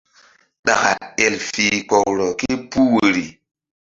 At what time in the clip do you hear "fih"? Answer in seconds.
1.49-1.75